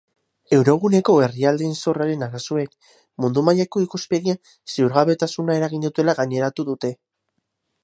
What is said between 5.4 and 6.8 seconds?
eragin dutela gaineratu